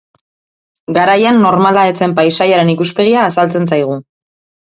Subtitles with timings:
[0.97, 4.01] Garaian normala ez zen paisaiaren ikuspegia azaltzen zaigu.